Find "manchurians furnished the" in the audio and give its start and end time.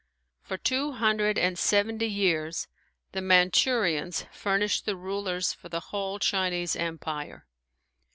3.21-4.95